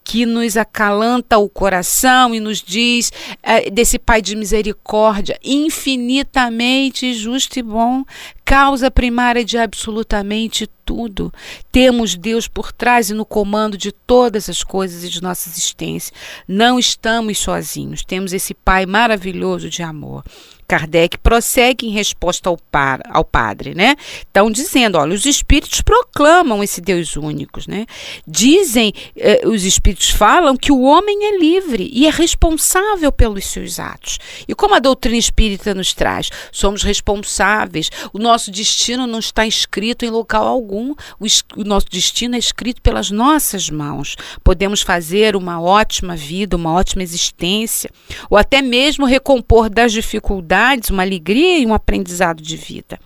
que 0.04 0.26
nos 0.26 0.56
acalanta 0.56 1.38
o 1.38 1.48
coração 1.48 2.34
e 2.34 2.40
nos 2.40 2.62
diz 2.62 3.12
é, 3.42 3.70
desse 3.70 3.98
Pai 3.98 4.20
de 4.20 4.36
misericórdia, 4.36 5.38
infinitamente 5.44 7.14
justo 7.14 7.58
e 7.58 7.62
bom, 7.62 8.04
causa 8.44 8.90
primária 8.90 9.44
de 9.44 9.56
absolutamente 9.56 10.68
tudo. 10.84 11.32
Temos 11.70 12.14
Deus 12.14 12.48
por 12.48 12.72
trás 12.72 13.10
e 13.10 13.14
no 13.14 13.24
comando 13.24 13.78
de 13.78 13.92
todas 13.92 14.48
as 14.48 14.62
coisas 14.62 15.04
e 15.04 15.08
de 15.08 15.22
nossa 15.22 15.48
existência. 15.48 16.14
Não 16.46 16.78
estamos 16.78 17.38
sozinhos, 17.38 18.04
temos 18.04 18.32
esse 18.32 18.54
Pai 18.54 18.86
maravilhoso 18.86 19.70
de 19.70 19.82
amor. 19.82 20.24
Kardec 20.66 21.18
prossegue 21.18 21.86
em 21.86 21.90
resposta 21.90 22.48
ao, 22.48 22.56
par, 22.56 23.00
ao 23.10 23.24
padre, 23.24 23.74
né? 23.74 23.94
Estão 24.20 24.50
dizendo, 24.50 24.96
olha, 24.96 25.14
os 25.14 25.26
espíritos 25.26 25.82
proclamam 25.82 26.62
esse 26.62 26.80
Deus 26.80 27.14
único, 27.16 27.60
né? 27.68 27.84
Dizem, 28.26 28.92
eh, 29.16 29.42
os 29.44 29.64
espíritos 29.64 30.08
falam 30.08 30.56
que 30.56 30.72
o 30.72 30.80
homem 30.80 31.26
é 31.26 31.38
livre 31.38 31.90
e 31.92 32.06
é 32.06 32.10
responsável 32.10 33.12
pelos 33.12 33.44
seus 33.46 33.78
atos. 33.78 34.18
E 34.48 34.54
como 34.54 34.74
a 34.74 34.78
doutrina 34.78 35.18
espírita 35.18 35.74
nos 35.74 35.92
traz, 35.92 36.30
somos 36.50 36.82
responsáveis. 36.82 37.90
O 38.12 38.18
nosso 38.18 38.50
destino 38.50 39.06
não 39.06 39.18
está 39.18 39.46
escrito 39.46 40.04
em 40.06 40.10
local 40.10 40.46
algum. 40.46 40.94
O, 41.20 41.26
o 41.56 41.64
nosso 41.64 41.86
destino 41.90 42.34
é 42.34 42.38
escrito 42.38 42.80
pelas 42.80 43.10
nossas 43.10 43.68
mãos. 43.68 44.16
Podemos 44.42 44.80
fazer 44.80 45.36
uma 45.36 45.60
ótima 45.60 46.16
vida, 46.16 46.56
uma 46.56 46.72
ótima 46.72 47.02
existência, 47.02 47.90
ou 48.30 48.38
até 48.38 48.62
mesmo 48.62 49.04
recompor 49.04 49.68
das 49.68 49.92
dificuldades 49.92 50.61
uma 50.90 51.02
alegria 51.02 51.58
e 51.58 51.66
um 51.66 51.74
aprendizado 51.74 52.42
de 52.42 52.56
vida. 52.56 52.98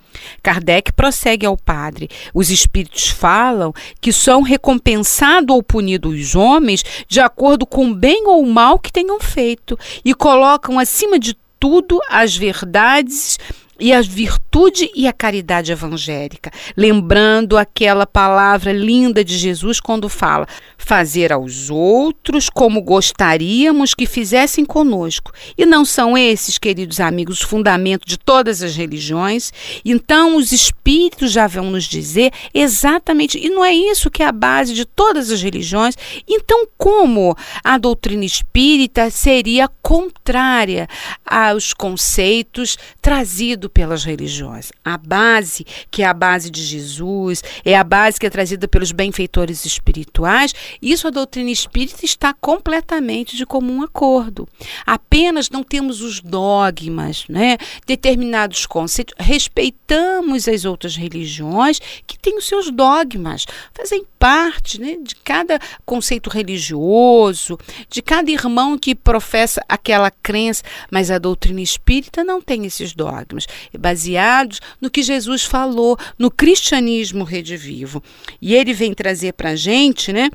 Kardec 0.42 0.92
prossegue 0.92 1.46
ao 1.46 1.56
padre. 1.56 2.08
Os 2.32 2.50
espíritos 2.50 3.08
falam 3.08 3.72
que 4.00 4.12
são 4.12 4.42
recompensados 4.42 5.54
ou 5.54 5.62
punidos 5.62 6.14
os 6.14 6.34
homens 6.34 6.84
de 7.08 7.20
acordo 7.20 7.66
com 7.66 7.90
o 7.90 7.94
bem 7.94 8.26
ou 8.26 8.42
o 8.42 8.52
mal 8.52 8.78
que 8.78 8.92
tenham 8.92 9.20
feito 9.20 9.78
e 10.04 10.14
colocam 10.14 10.78
acima 10.78 11.18
de 11.18 11.36
tudo 11.58 12.00
as 12.08 12.36
verdades 12.36 13.38
e 13.78 13.92
a 13.92 14.00
virtude 14.00 14.90
e 14.94 15.06
a 15.06 15.12
caridade 15.12 15.70
evangélica, 15.70 16.50
lembrando 16.76 17.58
aquela 17.58 18.06
palavra 18.06 18.72
linda 18.72 19.22
de 19.22 19.36
Jesus 19.36 19.80
quando 19.80 20.08
fala: 20.08 20.46
fazer 20.78 21.32
aos 21.32 21.68
outros 21.68 22.48
como 22.48 22.80
gostaríamos 22.80 23.94
que 23.94 24.06
fizessem 24.06 24.64
conosco. 24.64 25.32
E 25.58 25.66
não 25.66 25.84
são 25.84 26.16
esses, 26.16 26.58
queridos 26.58 27.00
amigos, 27.00 27.40
os 27.40 27.46
fundamentos 27.46 28.08
de 28.08 28.18
todas 28.18 28.62
as 28.62 28.76
religiões? 28.76 29.52
Então, 29.84 30.36
os 30.36 30.52
espíritos 30.52 31.32
já 31.32 31.46
vão 31.46 31.70
nos 31.70 31.84
dizer 31.84 32.32
exatamente, 32.54 33.38
e 33.38 33.50
não 33.50 33.64
é 33.64 33.74
isso 33.74 34.10
que 34.10 34.22
é 34.22 34.26
a 34.26 34.32
base 34.32 34.74
de 34.74 34.84
todas 34.84 35.30
as 35.30 35.42
religiões. 35.42 35.96
Então, 36.26 36.66
como 36.78 37.36
a 37.62 37.76
doutrina 37.78 38.24
espírita 38.24 39.10
seria 39.10 39.68
contrária 39.82 40.88
aos 41.24 41.74
conceitos 41.74 42.78
trazidos 43.02 43.65
pelas 43.68 44.04
religiões. 44.04 44.72
A 44.84 44.96
base, 44.96 45.66
que 45.90 46.02
é 46.02 46.06
a 46.06 46.14
base 46.14 46.50
de 46.50 46.62
Jesus, 46.62 47.42
é 47.64 47.76
a 47.76 47.84
base 47.84 48.18
que 48.18 48.26
é 48.26 48.30
trazida 48.30 48.68
pelos 48.68 48.92
benfeitores 48.92 49.64
espirituais, 49.64 50.54
isso 50.80 51.06
a 51.06 51.10
doutrina 51.10 51.50
espírita 51.50 52.04
está 52.04 52.34
completamente 52.34 53.36
de 53.36 53.46
comum 53.46 53.82
acordo. 53.82 54.48
Apenas 54.86 55.50
não 55.50 55.62
temos 55.62 56.00
os 56.00 56.20
dogmas, 56.20 57.24
né? 57.28 57.56
determinados 57.86 58.66
conceitos, 58.66 59.14
respeitamos 59.18 60.48
as 60.48 60.64
outras 60.64 60.96
religiões 60.96 61.80
que 62.06 62.18
têm 62.18 62.36
os 62.36 62.46
seus 62.46 62.70
dogmas, 62.70 63.46
fazem 63.72 64.04
parte 64.26 64.80
né, 64.80 64.96
de 65.00 65.14
cada 65.14 65.56
conceito 65.84 66.28
religioso, 66.28 67.56
de 67.88 68.02
cada 68.02 68.28
irmão 68.28 68.76
que 68.76 68.92
professa 68.92 69.64
aquela 69.68 70.10
crença, 70.10 70.64
mas 70.90 71.12
a 71.12 71.18
doutrina 71.18 71.60
espírita 71.60 72.24
não 72.24 72.42
tem 72.42 72.66
esses 72.66 72.92
dogmas, 72.92 73.46
é 73.72 73.78
baseados 73.78 74.60
no 74.80 74.90
que 74.90 75.00
Jesus 75.00 75.44
falou, 75.44 75.96
no 76.18 76.28
cristianismo 76.28 77.22
redivivo. 77.22 78.02
E 78.42 78.52
ele 78.52 78.74
vem 78.74 78.92
trazer 78.92 79.32
para 79.32 79.50
a 79.50 79.56
gente, 79.56 80.12
né? 80.12 80.28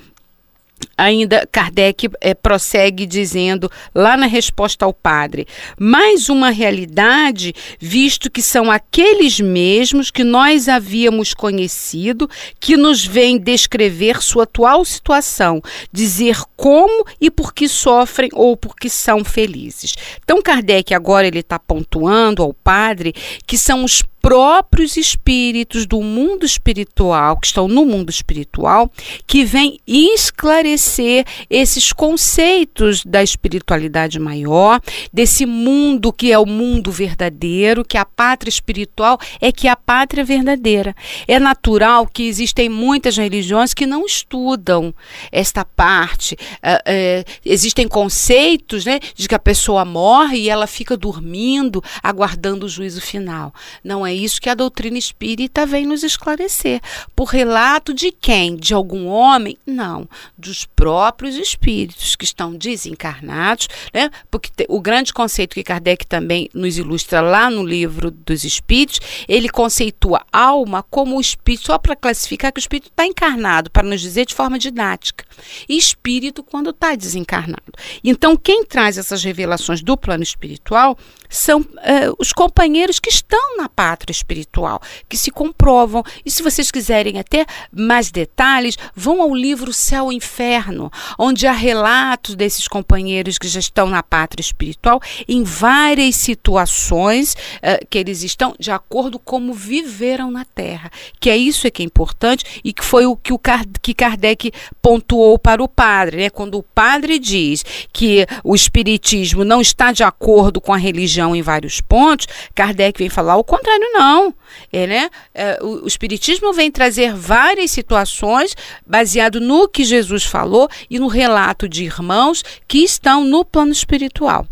Ainda 0.98 1.48
Kardec 1.52 2.10
é, 2.20 2.34
prossegue 2.34 3.06
dizendo, 3.06 3.72
lá 3.94 4.16
na 4.16 4.28
resposta 4.28 4.86
ao 4.86 4.94
padre, 4.94 5.48
mais 5.80 6.30
uma 6.30 6.50
realidade, 6.50 7.54
visto 7.80 8.30
que 8.30 8.42
são 8.42 8.70
aqueles 8.70 9.40
mesmos 9.40 10.12
que 10.12 10.24
nós 10.24 10.70
havíamos 10.70 11.34
conhecido, 11.34 12.30
que 12.60 12.78
nos 12.78 13.06
vêm 13.06 13.38
descrever 13.38 14.22
sua 14.22 14.44
atual 14.44 14.86
situação, 14.86 15.62
dizer 15.92 16.38
como 16.56 17.06
e 17.20 17.32
por 17.32 17.54
que 17.54 17.68
sofrem 17.68 18.30
ou 18.34 18.56
por 18.56 18.76
que 18.76 18.90
são 18.90 19.24
felizes. 19.24 19.96
Então, 20.24 20.42
Kardec 20.42 20.94
agora 20.94 21.28
ele 21.28 21.40
está 21.40 21.58
pontuando 21.58 22.44
ao 22.44 22.54
padre 22.54 23.14
que 23.48 23.58
são 23.58 23.84
os 23.84 24.04
próprios 24.22 24.98
espíritos 24.98 25.86
do 25.86 26.02
mundo 26.02 26.46
espiritual, 26.46 27.38
que 27.38 27.48
estão 27.48 27.68
no 27.68 27.84
mundo 27.84 28.10
espiritual, 28.10 28.90
que 29.26 29.44
vêm 29.44 29.80
esclarecer 29.88 31.26
esses 31.50 31.92
conceitos 31.92 33.04
da 33.04 33.24
espiritualidade 33.24 34.20
maior, 34.20 34.80
desse 35.12 35.46
mundo 35.46 36.14
que 36.14 36.32
é 36.32 36.38
o 36.38 36.46
mundo 36.46 36.92
verdadeiro, 36.92 37.84
que 37.84 37.98
a 37.98 38.06
pátria 38.06 38.50
espiritual 38.50 39.20
é 39.40 39.52
que 39.52 39.68
a 39.68 39.76
pátria 39.76 40.24
verdadeira. 40.24 40.96
É 41.28 41.40
natural 41.40 42.06
que 42.06 42.24
existem 42.24 42.70
muitas 42.70 43.18
religiões 43.18 43.74
que 43.74 43.88
não 43.88 44.06
estudam 44.06 44.94
esta 45.32 45.66
parte. 45.66 46.38
É, 46.62 46.82
é, 46.86 47.26
existem 47.44 47.88
conceitos 47.88 48.86
né, 48.86 49.00
de 49.16 49.28
que 49.28 49.36
a 49.36 49.40
pessoa 49.40 49.84
morre 49.84 50.42
e 50.42 50.50
ela 50.50 50.68
fica 50.68 50.96
dormindo, 50.96 51.84
aguardando 52.04 52.66
o 52.66 52.70
juízo 52.70 53.02
final. 53.02 53.54
Não 53.84 54.06
é 54.06 54.11
é 54.12 54.16
isso 54.16 54.42
que 54.42 54.50
a 54.50 54.56
doutrina 54.56 54.98
espírita 54.98 55.66
vem 55.66 55.86
nos 55.86 56.04
esclarecer. 56.04 56.82
Por 57.16 57.26
relato 57.26 57.94
de 57.94 58.12
quem? 58.12 58.56
De 58.56 58.74
algum 58.74 59.08
homem? 59.08 59.58
Não, 59.66 60.08
dos 60.38 60.66
próprios 60.66 61.36
espíritos 61.36 62.16
que 62.16 62.26
estão 62.26 62.54
desencarnados, 62.54 63.68
né? 63.94 64.10
Porque 64.30 64.50
o 64.68 64.82
grande 64.82 65.14
conceito 65.14 65.54
que 65.54 65.64
Kardec 65.64 66.06
também 66.06 66.50
nos 66.54 66.78
ilustra 66.78 67.22
lá 67.22 67.50
no 67.50 67.66
livro 67.66 68.12
dos 68.12 68.44
espíritos, 68.44 69.00
ele 69.28 69.50
conceitua 69.50 70.26
alma 70.32 70.84
como 70.84 71.18
o 71.18 71.22
espírito, 71.22 71.68
só 71.68 71.78
para 71.78 71.96
classificar 71.96 72.52
que 72.52 72.60
o 72.60 72.62
espírito 72.62 72.90
está 72.90 73.06
encarnado, 73.06 73.72
para 73.72 73.88
nos 73.88 74.02
dizer 74.02 74.26
de 74.26 74.36
forma 74.36 74.60
didática, 74.60 75.26
e 75.68 75.78
espírito 75.78 76.44
quando 76.44 76.72
está 76.72 76.96
desencarnado. 76.96 77.62
Então, 78.04 78.36
quem 78.36 78.66
traz 78.66 78.98
essas 78.98 79.24
revelações 79.24 79.82
do 79.82 79.96
plano 79.98 80.24
espiritual 80.24 80.98
são 81.32 81.62
uh, 81.62 82.16
os 82.20 82.34
companheiros 82.34 83.00
que 83.00 83.10
estão 83.10 83.58
na 83.58 83.70
pátria 83.70 84.12
espiritual, 84.12 84.82
que 85.08 85.18
se 85.18 85.32
comprovam. 85.32 86.04
E 86.26 86.30
se 86.30 86.44
vocês 86.44 86.70
quiserem 86.70 87.18
até 87.18 87.46
mais 87.72 88.12
detalhes, 88.12 88.78
vão 88.94 89.22
ao 89.22 89.34
livro 89.34 89.72
Céu 89.72 90.12
e 90.12 90.16
Inferno, 90.16 90.92
onde 91.18 91.48
há 91.48 91.54
relatos 91.54 92.36
desses 92.36 92.68
companheiros 92.68 93.38
que 93.38 93.48
já 93.48 93.60
estão 93.60 93.88
na 93.88 94.04
pátria 94.04 94.42
espiritual 94.42 95.02
em 95.28 95.44
várias 95.44 96.18
situações 96.18 97.34
uh, 97.34 97.86
que 97.90 97.98
eles 97.98 98.22
estão 98.24 98.54
de 98.60 98.70
acordo 98.70 99.18
como 99.18 99.54
viveram 99.54 100.30
na 100.30 100.44
Terra. 100.44 100.92
Que 101.20 101.30
é 101.30 101.38
isso 101.38 101.66
é 101.66 101.72
que 101.72 101.82
é 101.82 101.86
importante 101.86 102.62
e 102.64 102.74
que 102.74 102.84
foi 102.84 103.06
o 103.06 103.16
que, 103.16 103.32
o 103.32 103.40
que 103.82 103.94
Kardec 103.94 104.52
pontuou 104.82 105.40
para 105.40 105.64
o 105.64 105.68
padre, 105.68 106.18
né? 106.18 106.30
Quando 106.30 106.58
o 106.58 106.64
padre 106.64 107.18
diz 107.18 107.64
que 107.94 108.26
o 108.44 108.54
espiritismo 108.54 109.46
não 109.46 109.62
está 109.62 109.94
de 109.94 110.04
acordo 110.04 110.60
com 110.60 110.74
a 110.74 110.78
religião 110.78 111.21
religião 111.22 111.36
em 111.36 111.42
vários 111.42 111.80
pontos, 111.82 112.28
Kardec 112.56 112.98
vem 112.98 113.10
falar 113.10 113.38
o 113.38 113.44
contrário, 113.44 113.88
não. 113.94 114.34
É, 114.72 114.88
né? 114.88 115.10
É, 115.34 115.60
o, 115.62 115.84
o 115.84 115.88
Espiritismo 115.88 116.52
vem 116.54 116.72
trazer 116.72 117.14
várias 117.14 117.72
situações 117.72 118.56
baseado 118.86 119.40
no 119.40 119.68
que 119.68 119.84
Jesus 119.84 120.24
falou 120.24 120.68
e 120.90 121.00
no 121.00 121.08
relato 121.08 121.70
de 121.70 121.84
irmãos 121.84 122.44
que 122.68 122.80
estão 122.80 123.24
no 123.24 123.46
plano 123.46 123.72
espiritual. 123.72 124.48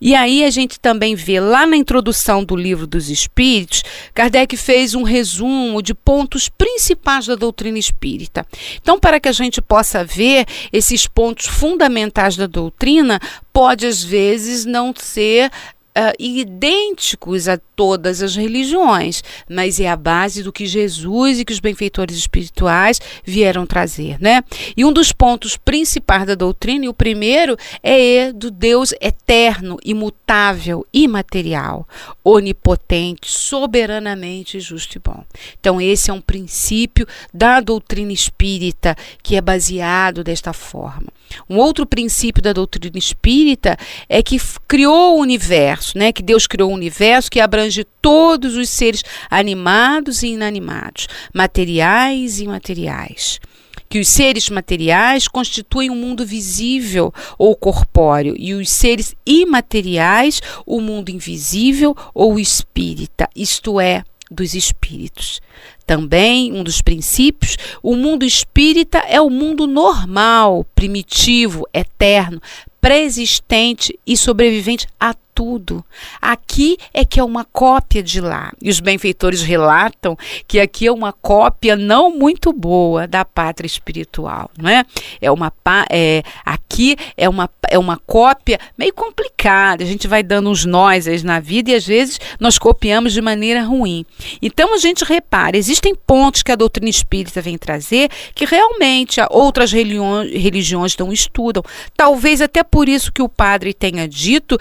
E 0.00 0.14
aí 0.14 0.44
a 0.44 0.50
gente 0.50 0.78
também 0.78 1.14
vê 1.14 1.40
lá 1.40 1.66
na 1.66 1.76
introdução 1.76 2.44
do 2.44 2.56
livro 2.56 2.86
dos 2.86 3.08
Espíritos, 3.08 3.82
Kardec 4.14 4.56
fez 4.56 4.94
um 4.94 5.02
resumo 5.02 5.82
de 5.82 5.94
pontos 5.94 6.48
principais 6.48 7.26
da 7.26 7.34
doutrina 7.34 7.78
espírita. 7.78 8.46
Então, 8.80 8.98
para 8.98 9.18
que 9.18 9.28
a 9.28 9.32
gente 9.32 9.60
possa 9.60 10.04
ver 10.04 10.46
esses 10.72 11.06
pontos 11.06 11.46
fundamentais 11.46 12.36
da 12.36 12.46
doutrina, 12.46 13.20
pode 13.52 13.86
às 13.86 14.02
vezes 14.02 14.64
não 14.64 14.94
ser 14.96 15.50
uh, 15.96 16.12
idênticos 16.18 17.48
a 17.48 17.58
todas 17.76 18.22
as 18.22 18.36
religiões, 18.36 19.22
mas 19.48 19.80
é 19.80 19.88
a 19.88 19.96
base 19.96 20.42
do 20.42 20.52
que 20.52 20.66
Jesus 20.66 21.38
e 21.38 21.44
que 21.44 21.52
os 21.52 21.60
benfeitores 21.60 22.16
espirituais 22.16 23.00
vieram 23.24 23.66
trazer, 23.66 24.20
né? 24.20 24.42
E 24.76 24.84
um 24.84 24.92
dos 24.92 25.12
pontos 25.12 25.56
principais 25.56 26.26
da 26.26 26.34
doutrina, 26.34 26.84
e 26.84 26.88
o 26.88 26.94
primeiro, 26.94 27.56
é 27.82 28.32
do 28.32 28.50
Deus 28.50 28.92
eterno, 29.00 29.78
imutável, 29.84 30.86
imaterial, 30.92 31.86
onipotente, 32.24 33.30
soberanamente 33.30 34.60
justo 34.60 34.96
e 34.96 35.00
bom. 35.00 35.24
Então, 35.58 35.80
esse 35.80 36.10
é 36.10 36.14
um 36.14 36.20
princípio 36.20 37.06
da 37.32 37.60
doutrina 37.60 38.12
espírita 38.12 38.96
que 39.22 39.36
é 39.36 39.40
baseado 39.40 40.22
desta 40.22 40.52
forma. 40.52 41.08
Um 41.48 41.56
outro 41.56 41.86
princípio 41.86 42.42
da 42.42 42.52
doutrina 42.52 42.98
espírita 42.98 43.76
é 44.08 44.22
que 44.22 44.40
criou 44.68 45.16
o 45.16 45.20
universo, 45.20 45.81
né? 45.94 46.12
Que 46.12 46.22
Deus 46.22 46.46
criou 46.46 46.70
o 46.70 46.74
universo 46.74 47.30
que 47.30 47.40
abrange 47.40 47.84
todos 48.00 48.56
os 48.56 48.68
seres 48.68 49.02
animados 49.30 50.22
e 50.22 50.28
inanimados, 50.28 51.06
materiais 51.32 52.40
e 52.40 52.44
imateriais 52.44 53.40
que 53.88 53.98
os 53.98 54.08
seres 54.08 54.48
materiais 54.48 55.28
constituem 55.28 55.90
o 55.90 55.92
um 55.92 55.96
mundo 55.96 56.24
visível 56.24 57.12
ou 57.36 57.54
corpóreo 57.54 58.34
e 58.38 58.54
os 58.54 58.70
seres 58.70 59.14
imateriais 59.26 60.40
o 60.64 60.80
mundo 60.80 61.10
invisível 61.10 61.94
ou 62.14 62.40
espírita, 62.40 63.28
isto 63.36 63.78
é, 63.78 64.02
dos 64.30 64.54
espíritos. 64.54 65.42
Também, 65.86 66.52
um 66.52 66.62
dos 66.62 66.80
princípios, 66.80 67.58
o 67.82 67.94
mundo 67.94 68.24
espírita 68.24 68.98
é 69.00 69.20
o 69.20 69.28
mundo 69.28 69.66
normal, 69.66 70.66
primitivo, 70.74 71.68
eterno, 71.74 72.40
preexistente 72.80 73.98
e 74.06 74.16
sobrevivente 74.16 74.86
a 74.98 75.14
tudo. 75.34 75.84
Aqui 76.20 76.76
é 76.92 77.04
que 77.04 77.18
é 77.20 77.24
uma 77.24 77.44
cópia 77.44 78.02
de 78.02 78.20
lá. 78.20 78.52
E 78.60 78.70
os 78.70 78.80
benfeitores 78.80 79.42
relatam 79.42 80.16
que 80.46 80.60
aqui 80.60 80.86
é 80.86 80.92
uma 80.92 81.12
cópia 81.12 81.76
não 81.76 82.16
muito 82.16 82.52
boa 82.52 83.06
da 83.06 83.24
pátria 83.24 83.66
espiritual, 83.66 84.50
não 84.58 84.68
é? 84.68 84.84
É 85.20 85.30
uma 85.30 85.52
é, 85.90 86.22
aqui 86.44 86.96
é 87.16 87.28
uma 87.28 87.50
é 87.68 87.78
uma 87.78 87.96
cópia 87.96 88.58
meio 88.76 88.92
complicada. 88.92 89.82
A 89.82 89.86
gente 89.86 90.06
vai 90.06 90.22
dando 90.22 90.50
uns 90.50 90.64
nós 90.64 91.06
na 91.22 91.40
vida 91.40 91.70
e 91.70 91.74
às 91.74 91.86
vezes 91.86 92.20
nós 92.38 92.58
copiamos 92.58 93.12
de 93.12 93.20
maneira 93.20 93.62
ruim. 93.62 94.04
Então 94.40 94.74
a 94.74 94.78
gente 94.78 95.04
repara, 95.04 95.56
existem 95.56 95.94
pontos 95.94 96.42
que 96.42 96.52
a 96.52 96.56
doutrina 96.56 96.90
espírita 96.90 97.40
vem 97.40 97.56
trazer 97.56 98.10
que 98.34 98.44
realmente 98.44 99.20
outras 99.30 99.72
religiões, 99.72 100.30
religiões 100.30 100.96
não 100.96 101.12
estudam. 101.12 101.62
Talvez 101.96 102.40
até 102.42 102.62
por 102.62 102.88
isso 102.88 103.12
que 103.12 103.22
o 103.22 103.28
padre 103.28 103.72
tenha 103.72 104.06
dito 104.06 104.58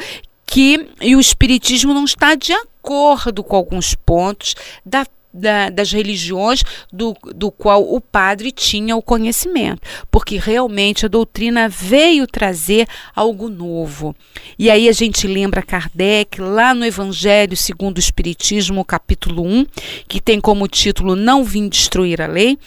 que 0.51 0.89
e 0.99 1.15
o 1.15 1.19
espiritismo 1.21 1.93
não 1.93 2.03
está 2.03 2.35
de 2.35 2.51
acordo 2.51 3.41
com 3.41 3.55
alguns 3.55 3.95
pontos 3.95 4.53
da 4.85 5.07
da, 5.33 5.69
das 5.69 5.93
religiões 5.93 6.61
do, 6.91 7.15
do 7.33 7.49
qual 7.49 7.81
o 7.81 8.01
padre 8.01 8.51
tinha 8.51 8.97
o 8.97 9.01
conhecimento, 9.01 9.81
porque 10.11 10.37
realmente 10.37 11.05
a 11.05 11.07
doutrina 11.07 11.69
veio 11.69 12.27
trazer 12.27 12.85
algo 13.15 13.47
novo. 13.47 14.13
E 14.59 14.69
aí 14.69 14.89
a 14.89 14.91
gente 14.91 15.25
lembra 15.27 15.61
Kardec, 15.61 16.41
lá 16.41 16.73
no 16.73 16.85
Evangelho 16.85 17.55
segundo 17.55 17.95
o 17.95 18.01
Espiritismo, 18.01 18.83
capítulo 18.83 19.41
1, 19.45 19.65
que 20.05 20.19
tem 20.19 20.41
como 20.41 20.67
título 20.67 21.15
Não 21.15 21.45
Vim 21.45 21.69
Destruir 21.69 22.21
a 22.21 22.27
Lei, 22.27 22.57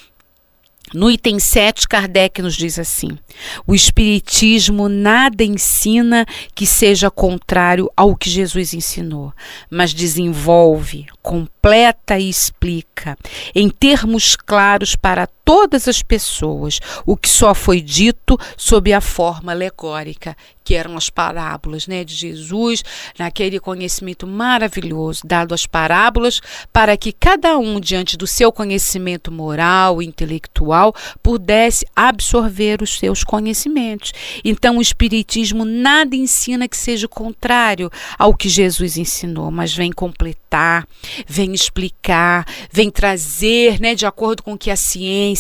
no 0.95 1.11
item 1.11 1.41
7, 1.41 1.89
Kardec 1.89 2.41
nos 2.41 2.55
diz 2.55 2.79
assim: 2.79 3.19
o 3.67 3.75
Espiritismo 3.75 4.89
nada 4.89 5.43
ensina 5.43 6.25
que 6.55 6.65
seja 6.65 7.11
contrário 7.11 7.91
ao 7.97 8.15
que 8.15 8.31
Jesus 8.31 8.73
ensinou, 8.73 9.33
mas 9.69 9.93
desenvolve, 9.93 11.07
completa 11.21 12.17
e 12.19 12.31
explica, 12.31 13.19
em 13.55 13.69
termos 13.69 14.37
claros 14.37 14.95
para 14.95 15.27
todas 15.45 15.87
as 15.87 16.03
pessoas, 16.03 16.81
o 17.05 17.17
que 17.17 17.29
só 17.29 17.55
foi 17.55 17.81
dito 17.81 18.39
sob 18.57 18.93
a 18.93 19.01
forma 19.01 19.53
alegórica, 19.53 20.37
que 20.65 20.75
eram 20.75 20.97
as 20.97 21.11
parábolas 21.11 21.87
né, 21.87 22.03
de 22.03 22.15
Jesus, 22.15 22.83
naquele 23.19 23.61
conhecimento 23.61 24.27
maravilhoso 24.27 25.21
dado 25.25 25.53
às 25.53 25.67
parábolas, 25.67 26.41
para 26.73 26.97
que 26.97 27.13
cada 27.13 27.59
um, 27.59 27.79
diante 27.79 28.17
do 28.17 28.27
seu 28.27 28.51
conhecimento 28.51 29.31
moral 29.31 30.01
e 30.01 30.07
intelectual, 30.07 30.95
pudesse 31.23 31.87
absorver 31.95 32.81
os 32.81 32.99
seus 32.99 33.23
conhecimentos. 33.23 34.13
Então, 34.43 34.79
o 34.79 34.83
Espiritismo 34.83 35.65
nada 35.65 36.17
ensina 36.17 36.67
que 36.67 36.77
seja 36.77 37.07
contrário 37.07 37.91
ao 38.19 38.35
que 38.35 38.49
Jesus 38.49 38.97
ensinou, 38.97 39.51
mas 39.51 39.75
vem 39.75 39.93
completar, 39.93 40.87
vem 41.27 41.53
explicar, 41.53 42.47
vem 42.73 42.91
trazer, 42.91 43.79
né, 43.81 43.95
de 43.95 44.07
acordo 44.07 44.43
com 44.43 44.57
que 44.57 44.71
a 44.71 44.77
ciência, 44.77 45.34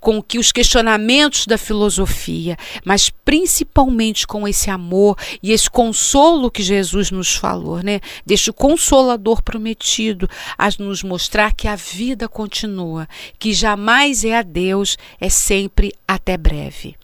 com 0.00 0.22
que 0.22 0.38
os 0.38 0.52
questionamentos 0.52 1.46
da 1.46 1.58
filosofia, 1.58 2.56
mas 2.84 3.10
principalmente 3.10 4.26
com 4.26 4.46
esse 4.46 4.70
amor 4.70 5.16
e 5.42 5.52
esse 5.52 5.68
consolo 5.70 6.50
que 6.50 6.62
Jesus 6.62 7.10
nos 7.10 7.34
falou, 7.34 7.82
né? 7.82 8.00
Deste 8.24 8.52
consolador 8.52 9.42
prometido 9.42 10.28
a 10.56 10.68
nos 10.78 11.02
mostrar 11.02 11.54
que 11.54 11.68
a 11.68 11.76
vida 11.76 12.28
continua, 12.28 13.08
que 13.38 13.52
jamais 13.52 14.24
é 14.24 14.36
a 14.36 14.42
Deus, 14.42 14.96
é 15.20 15.28
sempre 15.28 15.92
até 16.06 16.36
breve. 16.36 16.96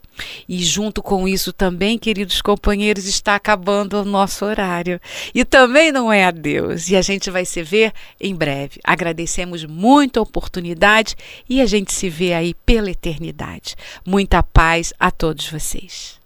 E 0.47 0.63
junto 0.63 1.01
com 1.01 1.27
isso 1.27 1.51
também, 1.53 1.97
queridos 1.97 2.41
companheiros, 2.41 3.05
está 3.05 3.35
acabando 3.35 4.01
o 4.01 4.05
nosso 4.05 4.45
horário. 4.45 4.99
E 5.33 5.43
também 5.45 5.91
não 5.91 6.11
é 6.11 6.25
a 6.25 6.31
Deus. 6.31 6.89
E 6.89 6.95
a 6.95 7.01
gente 7.01 7.29
vai 7.29 7.45
se 7.45 7.63
ver 7.63 7.93
em 8.19 8.35
breve. 8.35 8.79
Agradecemos 8.83 9.63
muito 9.65 10.19
a 10.19 10.23
oportunidade 10.23 11.15
e 11.49 11.61
a 11.61 11.65
gente 11.65 11.93
se 11.93 12.09
vê 12.09 12.33
aí 12.33 12.53
pela 12.53 12.91
eternidade. 12.91 13.75
Muita 14.05 14.43
paz 14.43 14.93
a 14.99 15.11
todos 15.11 15.49
vocês. 15.49 16.17